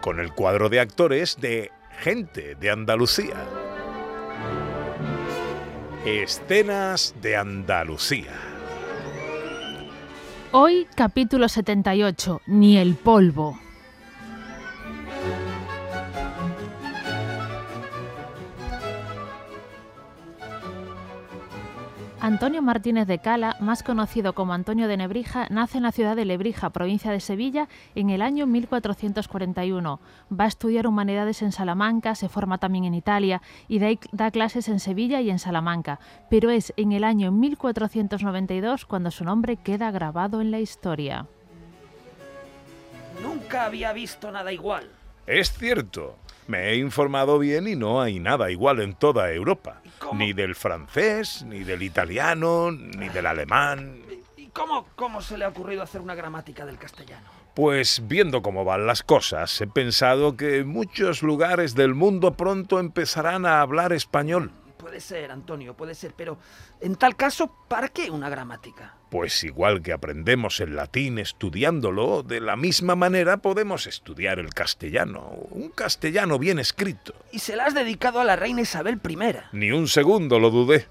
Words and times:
Con 0.00 0.20
el 0.20 0.32
cuadro 0.32 0.68
de 0.68 0.80
actores 0.80 1.36
de 1.40 1.70
Gente 1.98 2.54
de 2.54 2.70
Andalucía. 2.70 3.44
Escenas 6.06 7.14
de 7.20 7.36
Andalucía. 7.36 8.32
Hoy 10.52 10.86
capítulo 10.94 11.48
78, 11.48 12.42
Ni 12.46 12.78
el 12.78 12.94
polvo. 12.94 13.58
Antonio 22.20 22.62
Martínez 22.62 23.06
de 23.06 23.20
Cala, 23.20 23.56
más 23.60 23.84
conocido 23.84 24.32
como 24.32 24.52
Antonio 24.52 24.88
de 24.88 24.96
Nebrija, 24.96 25.46
nace 25.50 25.78
en 25.78 25.84
la 25.84 25.92
ciudad 25.92 26.16
de 26.16 26.24
Lebrija, 26.24 26.70
provincia 26.70 27.12
de 27.12 27.20
Sevilla, 27.20 27.68
en 27.94 28.10
el 28.10 28.22
año 28.22 28.44
1441. 28.46 30.00
Va 30.32 30.44
a 30.44 30.48
estudiar 30.48 30.88
humanidades 30.88 31.42
en 31.42 31.52
Salamanca, 31.52 32.16
se 32.16 32.28
forma 32.28 32.58
también 32.58 32.84
en 32.86 32.94
Italia 32.94 33.40
y 33.68 33.78
da, 33.78 33.88
da 34.10 34.32
clases 34.32 34.68
en 34.68 34.80
Sevilla 34.80 35.20
y 35.20 35.30
en 35.30 35.38
Salamanca. 35.38 36.00
Pero 36.28 36.50
es 36.50 36.72
en 36.76 36.90
el 36.90 37.04
año 37.04 37.30
1492 37.30 38.84
cuando 38.84 39.12
su 39.12 39.22
nombre 39.22 39.56
queda 39.56 39.92
grabado 39.92 40.40
en 40.40 40.50
la 40.50 40.58
historia. 40.58 41.26
Nunca 43.22 43.64
había 43.64 43.92
visto 43.92 44.32
nada 44.32 44.52
igual. 44.52 44.90
Es 45.28 45.52
cierto. 45.52 46.16
Me 46.48 46.70
he 46.70 46.76
informado 46.76 47.38
bien 47.38 47.68
y 47.68 47.76
no 47.76 48.00
hay 48.00 48.18
nada 48.18 48.50
igual 48.50 48.80
en 48.80 48.94
toda 48.94 49.30
Europa. 49.30 49.82
¿Cómo? 50.08 50.20
Ni 50.20 50.32
del 50.32 50.54
francés, 50.54 51.44
ni 51.46 51.64
del 51.64 51.82
italiano, 51.82 52.70
ni 52.72 53.10
del 53.10 53.26
alemán. 53.26 54.00
¿Y 54.38 54.46
cómo, 54.46 54.86
cómo 54.96 55.20
se 55.20 55.36
le 55.36 55.44
ha 55.44 55.48
ocurrido 55.48 55.82
hacer 55.82 56.00
una 56.00 56.14
gramática 56.14 56.64
del 56.64 56.78
castellano? 56.78 57.26
Pues 57.54 58.02
viendo 58.06 58.40
cómo 58.40 58.64
van 58.64 58.86
las 58.86 59.02
cosas, 59.02 59.60
he 59.60 59.66
pensado 59.66 60.34
que 60.36 60.64
muchos 60.64 61.22
lugares 61.22 61.74
del 61.74 61.94
mundo 61.94 62.32
pronto 62.34 62.80
empezarán 62.80 63.44
a 63.44 63.60
hablar 63.60 63.92
español. 63.92 64.50
Puede 64.78 65.00
ser, 65.00 65.32
Antonio, 65.32 65.74
puede 65.74 65.94
ser, 65.94 66.14
pero 66.16 66.38
en 66.80 66.94
tal 66.94 67.16
caso, 67.16 67.52
¿para 67.68 67.88
qué 67.88 68.10
una 68.10 68.28
gramática? 68.28 68.94
Pues 69.10 69.42
igual 69.42 69.82
que 69.82 69.92
aprendemos 69.92 70.60
el 70.60 70.76
latín 70.76 71.18
estudiándolo, 71.18 72.22
de 72.22 72.40
la 72.40 72.54
misma 72.56 72.94
manera 72.94 73.38
podemos 73.38 73.88
estudiar 73.88 74.38
el 74.38 74.54
castellano, 74.54 75.30
un 75.50 75.70
castellano 75.70 76.38
bien 76.38 76.60
escrito. 76.60 77.12
Y 77.32 77.40
se 77.40 77.56
la 77.56 77.64
has 77.64 77.74
dedicado 77.74 78.20
a 78.20 78.24
la 78.24 78.36
reina 78.36 78.60
Isabel 78.60 79.00
I. 79.08 79.16
Ni 79.52 79.72
un 79.72 79.88
segundo 79.88 80.38
lo 80.38 80.50
dudé. 80.50 80.86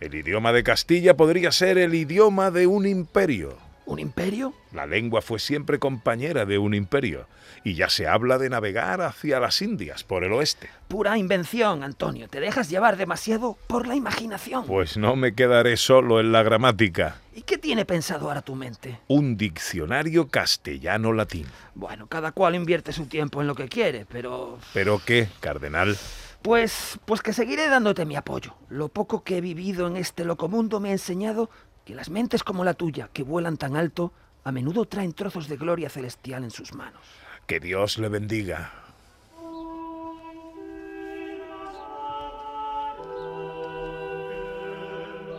El 0.00 0.14
idioma 0.14 0.52
de 0.52 0.62
Castilla 0.62 1.16
podría 1.16 1.52
ser 1.52 1.78
el 1.78 1.94
idioma 1.94 2.50
de 2.50 2.66
un 2.66 2.86
imperio. 2.86 3.56
¿Un 3.84 3.98
imperio? 3.98 4.54
La 4.72 4.86
lengua 4.86 5.22
fue 5.22 5.38
siempre 5.38 5.78
compañera 5.78 6.46
de 6.46 6.58
un 6.58 6.72
imperio, 6.72 7.26
y 7.64 7.74
ya 7.74 7.88
se 7.88 8.06
habla 8.06 8.38
de 8.38 8.48
navegar 8.48 9.00
hacia 9.02 9.40
las 9.40 9.60
Indias 9.60 10.04
por 10.04 10.24
el 10.24 10.32
oeste. 10.32 10.70
Pura 10.88 11.18
invención, 11.18 11.82
Antonio. 11.82 12.28
Te 12.28 12.40
dejas 12.40 12.70
llevar 12.70 12.96
demasiado 12.96 13.58
por 13.66 13.86
la 13.86 13.96
imaginación. 13.96 14.66
Pues 14.66 14.96
no 14.96 15.16
me 15.16 15.34
quedaré 15.34 15.76
solo 15.76 16.20
en 16.20 16.32
la 16.32 16.42
gramática. 16.42 17.16
¿Y 17.34 17.42
qué 17.42 17.58
tiene 17.58 17.84
pensado 17.84 18.28
ahora 18.28 18.42
tu 18.42 18.54
mente? 18.54 19.00
Un 19.08 19.36
diccionario 19.36 20.28
castellano-latín. 20.28 21.46
Bueno, 21.74 22.06
cada 22.06 22.32
cual 22.32 22.54
invierte 22.54 22.92
su 22.92 23.06
tiempo 23.06 23.40
en 23.40 23.46
lo 23.48 23.54
que 23.54 23.68
quiere, 23.68 24.06
pero... 24.06 24.58
¿Pero 24.72 25.00
qué, 25.04 25.28
cardenal? 25.40 25.96
Pues, 26.42 26.98
pues 27.04 27.22
que 27.22 27.32
seguiré 27.32 27.68
dándote 27.68 28.04
mi 28.04 28.16
apoyo. 28.16 28.54
Lo 28.68 28.88
poco 28.88 29.22
que 29.22 29.38
he 29.38 29.40
vivido 29.40 29.86
en 29.86 29.96
este 29.96 30.24
locomundo 30.24 30.80
me 30.80 30.90
ha 30.90 30.92
enseñado 30.92 31.50
que 31.84 31.94
las 31.94 32.10
mentes 32.10 32.44
como 32.44 32.64
la 32.64 32.74
tuya, 32.74 33.08
que 33.12 33.22
vuelan 33.22 33.56
tan 33.56 33.76
alto, 33.76 34.12
a 34.44 34.52
menudo 34.52 34.84
traen 34.86 35.12
trozos 35.12 35.48
de 35.48 35.56
gloria 35.56 35.88
celestial 35.90 36.44
en 36.44 36.50
sus 36.50 36.74
manos. 36.74 37.02
Que 37.46 37.60
Dios 37.60 37.98
le 37.98 38.08
bendiga. 38.08 38.72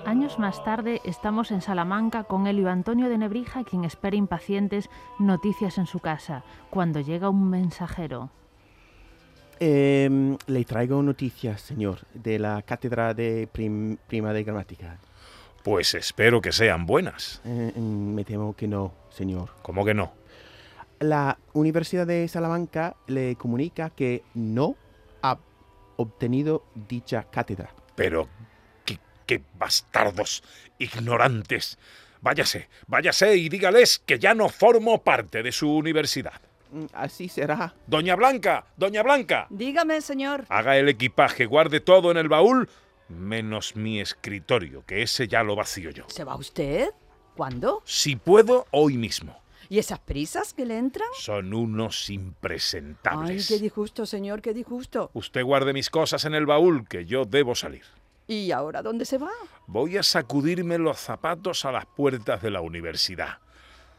Años 0.06 0.38
más 0.38 0.64
tarde 0.64 1.02
estamos 1.06 1.50
en 1.52 1.62
Salamanca 1.62 2.26
con 2.26 2.46
Elio 2.46 2.70
Antonio 2.70 3.10
de 3.10 3.18
Nebrija, 3.18 3.64
quien 3.64 3.84
espera 3.86 4.16
impacientes 4.16 4.90
noticias 5.18 5.78
en 5.78 5.86
su 5.88 6.00
casa, 6.00 6.44
cuando 6.70 7.00
llega 7.00 7.30
un 7.30 7.50
mensajero. 7.50 8.30
Em, 9.60 10.38
le 10.48 10.66
traigo 10.66 11.02
noticias, 11.02 11.62
señor, 11.62 12.00
de 12.14 12.38
la 12.38 12.62
cátedra 12.64 13.14
de 13.14 13.48
prim- 13.52 13.98
prima 14.08 14.34
de 14.34 14.44
gramática. 14.44 14.98
Pues 15.64 15.94
espero 15.94 16.42
que 16.42 16.52
sean 16.52 16.86
buenas. 16.86 17.42
Eh, 17.46 17.72
mm, 17.76 18.14
me 18.14 18.26
temo 18.26 18.56
que 18.56 18.68
no, 18.68 18.94
señor. 19.10 19.50
¿Cómo 19.62 19.86
que 19.86 19.94
no? 19.94 20.14
La 21.00 21.38
Universidad 21.54 22.06
de 22.08 22.28
Salamanca 22.28 22.96
le 23.08 23.36
comunica 23.36 23.90
que 23.90 24.24
no 24.34 24.76
ha 25.22 25.38
obtenido 25.96 26.66
dicha 26.76 27.24
cátedra. 27.32 27.70
Pero, 27.96 28.28
qué, 28.86 29.00
qué 29.26 29.42
bastardos, 29.58 30.44
ignorantes. 30.80 31.78
Váyase, 32.22 32.70
váyase 32.88 33.36
y 33.36 33.50
dígales 33.50 34.00
que 34.00 34.18
ya 34.20 34.34
no 34.34 34.48
formo 34.50 35.04
parte 35.04 35.44
de 35.44 35.52
su 35.52 35.74
universidad. 35.76 36.42
Mm, 36.72 36.86
Así 36.94 37.28
será. 37.30 37.74
Doña 37.88 38.16
Blanca, 38.16 38.66
doña 38.78 39.04
Blanca, 39.04 39.48
Dígame, 39.50 40.02
señor. 40.02 40.46
haga 40.50 40.78
el 40.78 40.88
equipaje, 40.90 41.46
guarde 41.46 41.80
todo 41.82 42.12
en 42.12 42.18
el 42.18 42.30
baúl, 42.30 42.70
menos 43.14 43.76
mi 43.76 44.00
escritorio, 44.00 44.84
que 44.86 45.02
ese 45.02 45.28
ya 45.28 45.44
lo 45.44 45.56
vacío 45.56 45.92
yo. 45.92 46.06
¿Se 46.08 46.24
va 46.24 46.36
usted? 46.36 46.90
¿Cuándo? 47.36 47.82
Si 47.86 48.16
puedo, 48.16 48.68
hoy 48.72 48.98
mismo. 48.98 49.42
¿Y 49.70 49.80
esas 49.80 50.00
prisas 50.00 50.54
que 50.54 50.66
le 50.66 50.78
entran? 50.78 51.08
Son 51.20 51.54
unos 51.54 52.06
Ay, 52.10 52.16
impresentables. 52.16 53.48
qué 53.48 53.58
disgusto, 53.60 54.06
señor, 54.06 54.42
qué 54.42 54.54
disgusto. 54.54 55.10
Usted 55.14 55.44
guarde 55.44 55.74
mis 55.74 55.90
cosas 55.90 56.26
en 56.26 56.36
el 56.36 56.46
baúl, 56.46 56.88
que 56.88 57.06
yo 57.06 57.26
debo 57.26 57.56
salir. 57.56 57.84
¿Y 58.28 58.52
ahora 58.52 58.82
dónde 58.82 59.06
se 59.06 59.18
va? 59.18 59.32
Voy 59.68 59.98
a 59.98 60.04
sacudirme 60.04 60.78
los 60.78 61.00
zapatos 61.00 61.66
a 61.66 61.72
las 61.72 61.86
puertas 61.86 62.42
de 62.42 62.52
la 62.52 62.62
universidad. 62.62 63.40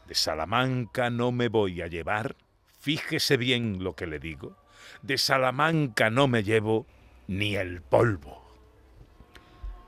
De 0.07 0.15
Salamanca 0.15 1.09
no 1.09 1.31
me 1.31 1.47
voy 1.49 1.81
a 1.81 1.87
llevar, 1.87 2.35
fíjese 2.79 3.37
bien 3.37 3.83
lo 3.83 3.95
que 3.95 4.05
le 4.07 4.19
digo, 4.19 4.55
de 5.01 5.17
Salamanca 5.17 6.09
no 6.09 6.27
me 6.27 6.43
llevo 6.43 6.85
ni 7.27 7.55
el 7.55 7.81
polvo. 7.81 8.44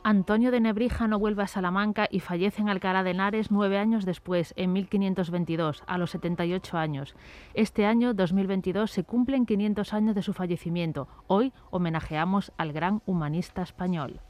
Antonio 0.09 0.51
de 0.51 0.61
Nebrija 0.61 1.05
no 1.09 1.19
vuelve 1.19 1.43
a 1.43 1.47
Salamanca 1.47 2.07
y 2.09 2.21
fallece 2.21 2.61
en 2.61 2.69
Alcalá 2.69 3.03
de 3.03 3.09
Henares 3.09 3.51
nueve 3.51 3.77
años 3.77 4.05
después, 4.05 4.53
en 4.55 4.71
1522, 4.71 5.83
a 5.85 5.97
los 5.97 6.11
78 6.11 6.77
años. 6.77 7.13
Este 7.53 7.85
año, 7.85 8.13
2022, 8.13 8.89
se 8.89 9.03
cumplen 9.03 9.45
500 9.45 9.93
años 9.93 10.15
de 10.15 10.21
su 10.21 10.31
fallecimiento. 10.31 11.09
Hoy 11.27 11.51
homenajeamos 11.71 12.53
al 12.55 12.71
gran 12.71 13.01
humanista 13.05 13.61
español. 13.63 14.21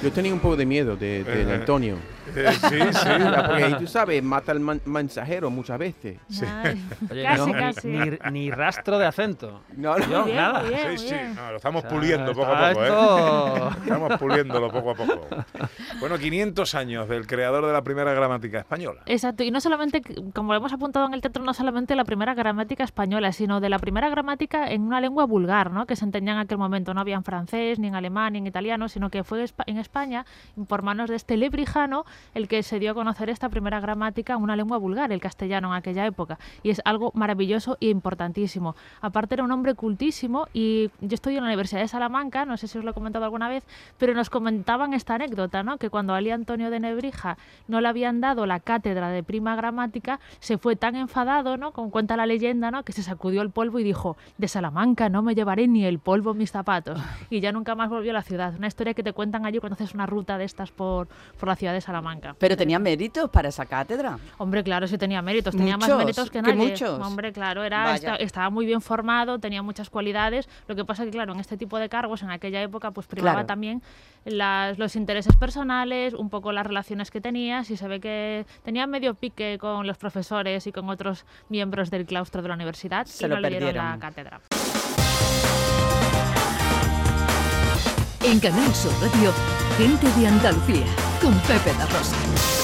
Yo 0.00 0.12
tenía 0.12 0.32
un 0.32 0.38
poco 0.38 0.54
de 0.54 0.64
miedo 0.64 0.94
de, 0.94 1.24
de 1.24 1.44
Eh, 2.36 2.52
sí, 2.52 2.78
sí. 2.92 3.08
Ya, 3.08 3.44
Porque 3.48 3.76
tú 3.78 3.86
sabes, 3.86 4.22
mata 4.22 4.52
al 4.52 4.60
man- 4.60 4.80
mensajero 4.84 5.50
muchas 5.50 5.78
veces. 5.78 6.18
Ay, 6.62 6.80
Oye, 7.10 7.22
casi, 7.24 7.46
no, 7.46 7.58
casi. 7.58 7.88
Ni, 7.88 8.18
ni 8.30 8.50
rastro 8.50 8.98
de 8.98 9.06
acento. 9.06 9.62
No, 9.76 9.96
no. 9.98 10.06
Yo, 10.06 10.24
Bien, 10.24 10.36
nada. 10.36 10.62
bien, 10.62 10.98
Sí, 10.98 11.08
sí, 11.08 11.14
no, 11.34 11.50
lo 11.50 11.56
estamos 11.56 11.84
O 11.84 11.88
sea, 11.88 11.96
puliendo 11.96 12.32
poco 12.32 12.46
a 12.52 12.70
poco, 12.72 12.84
¿eh? 12.84 13.70
Estamos 13.82 14.18
puliéndolo 14.18 14.70
poco 14.70 14.90
a 14.90 14.94
poco. 14.94 15.28
Bueno, 16.00 16.16
500 16.16 16.74
años 16.76 17.08
del 17.10 17.26
creador 17.26 17.66
de 17.66 17.74
la 17.74 17.82
primera 17.82 18.14
gramática 18.14 18.58
española. 18.60 19.02
Exacto, 19.04 19.44
y 19.44 19.50
no 19.50 19.60
solamente, 19.60 20.00
como 20.34 20.54
lo 20.54 20.58
hemos 20.58 20.72
apuntado 20.72 21.06
en 21.06 21.12
el 21.12 21.20
teatro, 21.20 21.44
no 21.44 21.52
solamente 21.52 21.94
la 21.94 22.04
primera 22.04 22.32
gramática 22.32 22.84
española, 22.84 23.32
sino 23.32 23.60
de 23.60 23.68
la 23.68 23.78
primera 23.78 24.08
gramática 24.08 24.70
en 24.70 24.80
una 24.80 25.02
lengua 25.02 25.26
vulgar, 25.26 25.70
¿no? 25.70 25.84
que 25.84 25.96
se 25.96 26.06
entendía 26.06 26.32
en 26.32 26.38
aquel 26.38 26.56
momento. 26.56 26.94
No 26.94 27.02
había 27.02 27.16
en 27.16 27.22
francés, 27.22 27.78
ni 27.78 27.88
en 27.88 27.96
alemán, 27.96 28.32
ni 28.32 28.38
en 28.38 28.46
italiano, 28.46 28.88
sino 28.88 29.10
que 29.10 29.24
fue 29.24 29.44
en 29.66 29.76
España, 29.76 30.24
por 30.68 30.80
manos 30.80 31.10
de 31.10 31.16
este 31.16 31.36
lebrijano, 31.36 32.06
el 32.32 32.48
que 32.48 32.62
se 32.62 32.78
dio 32.78 32.92
a 32.92 32.94
conocer 32.94 33.28
esta 33.28 33.50
primera 33.50 33.78
gramática 33.78 34.32
en 34.32 34.42
una 34.42 34.56
lengua 34.56 34.78
vulgar, 34.78 35.12
el 35.12 35.20
castellano 35.20 35.68
en 35.68 35.74
aquella 35.74 36.06
época. 36.06 36.38
Y 36.62 36.70
es 36.70 36.80
algo 36.86 37.12
maravilloso 37.14 37.76
e 37.78 37.88
importantísimo. 37.90 38.74
Aparte 39.02 39.34
era 39.34 39.44
un 39.44 39.52
hombre 39.52 39.74
cultísimo 39.74 40.46
y 40.54 40.90
yo 41.02 41.14
estoy 41.14 41.36
en 41.36 41.42
la 41.42 41.48
Universidad 41.48 41.82
de 41.82 41.88
Salamanca, 41.88 42.46
no 42.46 42.56
sé 42.56 42.68
si 42.68 42.78
os 42.78 42.84
lo 42.84 42.92
he 42.92 42.94
comentado 42.94 43.26
alguna 43.26 43.50
vez, 43.50 43.64
pero 43.98 44.14
nos 44.14 44.30
comentaban 44.30 44.94
esta 44.94 45.16
anécdota, 45.16 45.62
¿no? 45.62 45.76
Que 45.76 45.89
cuando 45.90 46.14
a 46.14 46.16
Ali 46.18 46.30
Antonio 46.30 46.70
de 46.70 46.80
Nebrija 46.80 47.36
no 47.68 47.80
le 47.80 47.88
habían 47.88 48.20
dado 48.20 48.46
la 48.46 48.60
cátedra 48.60 49.08
de 49.10 49.22
prima 49.22 49.56
gramática, 49.56 50.20
se 50.38 50.58
fue 50.58 50.76
tan 50.76 50.96
enfadado, 50.96 51.56
¿no? 51.56 51.72
Como 51.72 51.90
cuenta 51.90 52.16
la 52.16 52.26
leyenda, 52.26 52.70
¿no? 52.70 52.82
Que 52.84 52.92
se 52.92 53.02
sacudió 53.02 53.42
el 53.42 53.50
polvo 53.50 53.78
y 53.78 53.84
dijo, 53.84 54.16
de 54.38 54.48
Salamanca 54.48 55.08
no 55.08 55.22
me 55.22 55.34
llevaré 55.34 55.68
ni 55.68 55.84
el 55.84 55.98
polvo 55.98 56.32
en 56.32 56.38
mis 56.38 56.50
zapatos. 56.50 56.98
Y 57.30 57.40
ya 57.40 57.52
nunca 57.52 57.74
más 57.74 57.88
volvió 57.90 58.10
a 58.10 58.14
la 58.14 58.22
ciudad. 58.22 58.54
Una 58.56 58.66
historia 58.68 58.94
que 58.94 59.02
te 59.02 59.12
cuentan 59.12 59.46
allí 59.46 59.58
cuando 59.58 59.74
haces 59.74 59.94
una 59.94 60.06
ruta 60.06 60.38
de 60.38 60.44
estas 60.44 60.70
por, 60.70 61.08
por 61.38 61.48
la 61.48 61.56
ciudad 61.56 61.72
de 61.72 61.80
Salamanca. 61.80 62.34
Pero 62.38 62.56
tenía 62.56 62.78
méritos 62.78 63.28
para 63.30 63.48
esa 63.48 63.66
cátedra. 63.66 64.18
Hombre, 64.38 64.62
claro, 64.64 64.86
sí 64.86 64.96
tenía 64.98 65.20
méritos, 65.22 65.54
tenía 65.56 65.76
más 65.76 65.88
méritos 65.96 66.30
que 66.30 66.40
que 66.42 66.54
nadie. 66.54 66.70
muchos. 66.70 66.98
Hombre, 67.06 67.32
claro, 67.32 67.62
era, 67.64 67.96
estaba 67.96 68.50
muy 68.50 68.66
bien 68.66 68.80
formado, 68.80 69.38
tenía 69.38 69.62
muchas 69.62 69.90
cualidades. 69.90 70.48
Lo 70.68 70.74
que 70.76 70.84
pasa 70.84 71.04
que, 71.04 71.10
claro, 71.10 71.32
en 71.32 71.40
este 71.40 71.56
tipo 71.56 71.78
de 71.78 71.88
cargos, 71.88 72.22
en 72.22 72.30
aquella 72.30 72.62
época, 72.62 72.90
pues 72.92 73.06
primaba 73.06 73.32
Claro. 73.34 73.46
también 73.46 73.82
las- 74.24 74.78
los 74.78 74.96
intereses 74.96 75.34
personales, 75.36 75.79
un 76.14 76.28
poco 76.30 76.52
las 76.52 76.66
relaciones 76.66 77.10
que 77.10 77.20
tenías 77.20 77.70
y 77.70 77.76
se 77.76 77.88
ve 77.88 78.00
que 78.00 78.44
tenía 78.64 78.86
medio 78.86 79.14
pique 79.14 79.56
con 79.58 79.86
los 79.86 79.96
profesores 79.96 80.66
y 80.66 80.72
con 80.72 80.88
otros 80.90 81.24
miembros 81.48 81.90
del 81.90 82.04
claustro 82.06 82.42
de 82.42 82.48
la 82.48 82.54
universidad 82.54 83.06
Se 83.06 83.26
y 83.26 83.28
lo 83.28 83.36
no 83.36 83.40
le 83.40 83.48
dieron 83.48 83.66
perdieron. 83.68 83.90
la 83.90 83.98
cátedra. 83.98 84.40
En 88.24 88.38
Canal 88.40 88.74
Sur 88.74 88.92
Radio, 89.00 89.32
gente 89.78 90.06
de 90.20 90.26
Andalucía, 90.26 90.86
con 91.22 91.32
Pepe 91.40 91.72
da 91.78 91.86
Rosa. 91.86 92.59